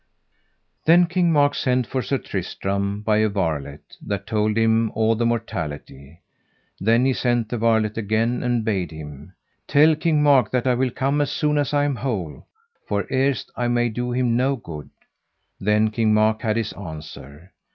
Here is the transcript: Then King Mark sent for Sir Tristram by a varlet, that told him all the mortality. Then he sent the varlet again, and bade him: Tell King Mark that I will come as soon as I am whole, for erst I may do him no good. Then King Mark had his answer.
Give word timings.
Then 0.85 1.05
King 1.05 1.31
Mark 1.31 1.53
sent 1.53 1.85
for 1.85 2.01
Sir 2.01 2.17
Tristram 2.17 3.03
by 3.03 3.17
a 3.17 3.29
varlet, 3.29 3.97
that 4.01 4.25
told 4.25 4.57
him 4.57 4.89
all 4.95 5.13
the 5.13 5.27
mortality. 5.27 6.23
Then 6.79 7.05
he 7.05 7.13
sent 7.13 7.49
the 7.49 7.59
varlet 7.59 7.99
again, 7.99 8.41
and 8.41 8.65
bade 8.65 8.89
him: 8.89 9.33
Tell 9.67 9.95
King 9.95 10.23
Mark 10.23 10.49
that 10.49 10.65
I 10.65 10.73
will 10.73 10.89
come 10.89 11.21
as 11.21 11.29
soon 11.29 11.59
as 11.59 11.71
I 11.71 11.83
am 11.83 11.97
whole, 11.97 12.47
for 12.87 13.05
erst 13.11 13.51
I 13.55 13.67
may 13.67 13.89
do 13.89 14.11
him 14.11 14.35
no 14.35 14.55
good. 14.55 14.89
Then 15.59 15.91
King 15.91 16.15
Mark 16.15 16.41
had 16.41 16.57
his 16.57 16.73
answer. 16.73 17.51